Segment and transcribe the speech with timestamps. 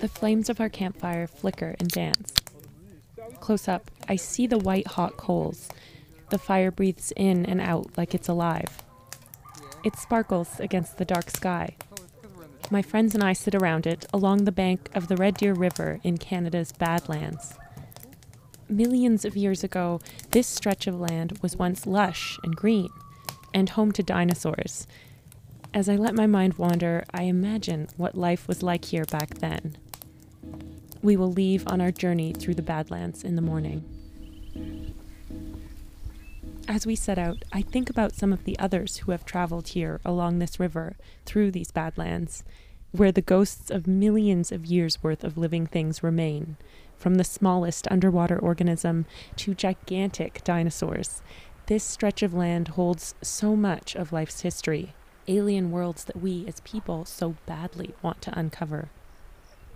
[0.00, 2.32] The flames of our campfire flicker and dance.
[3.40, 5.68] Close up, I see the white hot coals.
[6.30, 8.82] The fire breathes in and out like it's alive.
[9.84, 11.76] It sparkles against the dark sky.
[12.70, 16.00] My friends and I sit around it along the bank of the Red Deer River
[16.02, 17.54] in Canada's Badlands.
[18.70, 22.88] Millions of years ago, this stretch of land was once lush and green
[23.52, 24.86] and home to dinosaurs.
[25.74, 29.76] As I let my mind wander, I imagine what life was like here back then.
[31.02, 33.84] We will leave on our journey through the Badlands in the morning.
[36.68, 40.00] As we set out, I think about some of the others who have traveled here
[40.04, 42.44] along this river through these Badlands,
[42.92, 46.56] where the ghosts of millions of years worth of living things remain,
[46.96, 49.06] from the smallest underwater organism
[49.36, 51.22] to gigantic dinosaurs.
[51.66, 54.94] This stretch of land holds so much of life's history,
[55.28, 58.90] alien worlds that we as people so badly want to uncover.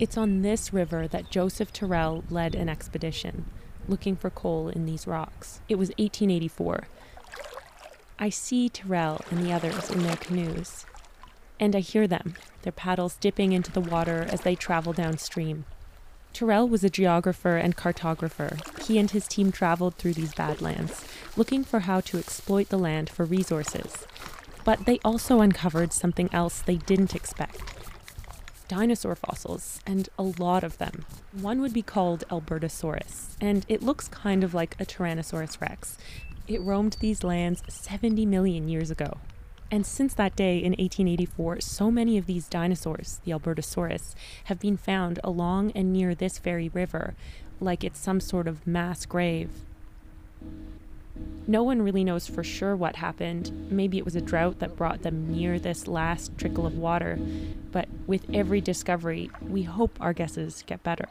[0.00, 3.44] It's on this river that Joseph Tyrrell led an expedition
[3.86, 5.60] looking for coal in these rocks.
[5.68, 6.84] It was 1884.
[8.18, 10.86] I see Tyrrell and the others in their canoes,
[11.58, 15.66] and I hear them, their paddles dipping into the water as they travel downstream.
[16.32, 18.58] Tyrrell was a geographer and cartographer.
[18.82, 21.04] He and his team traveled through these badlands,
[21.36, 24.06] looking for how to exploit the land for resources.
[24.64, 27.79] But they also uncovered something else they didn't expect
[28.70, 31.04] dinosaur fossils, and a lot of them.
[31.32, 35.98] One would be called Albertosaurus, and it looks kind of like a Tyrannosaurus rex.
[36.46, 39.18] It roamed these lands 70 million years ago.
[39.72, 44.76] And since that day in 1884, so many of these dinosaurs, the Albertosaurus, have been
[44.76, 47.16] found along and near this very river,
[47.58, 49.50] like it's some sort of mass grave.
[51.46, 53.50] No one really knows for sure what happened.
[53.70, 57.18] Maybe it was a drought that brought them near this last trickle of water.
[57.72, 61.08] But with every discovery, we hope our guesses get better.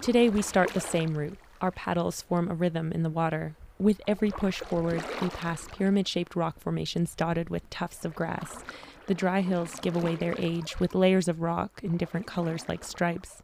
[0.00, 1.38] Today, we start the same route.
[1.60, 3.54] Our paddles form a rhythm in the water.
[3.78, 8.62] With every push forward, we pass pyramid shaped rock formations dotted with tufts of grass.
[9.06, 12.84] The dry hills give away their age with layers of rock in different colors like
[12.84, 13.42] stripes.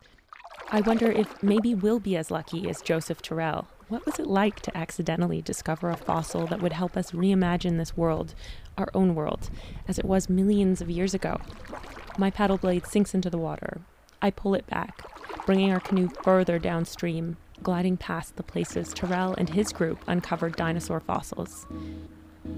[0.71, 4.61] I wonder if maybe we'll be as lucky as Joseph Tyrrell, what was it like
[4.61, 8.35] to accidentally discover a fossil that would help us reimagine this world,
[8.77, 9.49] our own world,
[9.87, 11.41] as it was millions of years ago?
[12.19, 13.81] My paddle blade sinks into the water.
[14.21, 15.05] I pull it back,
[15.47, 20.99] bringing our canoe further downstream, gliding past the places Tyrrell and his group uncovered dinosaur
[20.99, 21.65] fossils.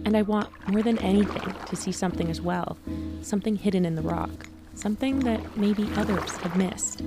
[0.07, 2.79] And I want, more than anything, to see something as well
[3.21, 7.03] something hidden in the rock, something that maybe others have missed.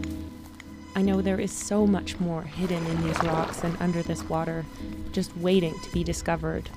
[0.94, 4.66] I know there is so much more hidden in these rocks and under this water,
[5.12, 6.70] just waiting to be discovered,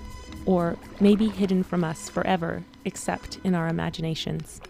[0.47, 4.61] or maybe hidden from us forever, except in our imaginations.